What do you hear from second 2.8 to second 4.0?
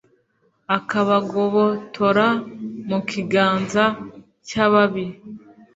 mu kiganza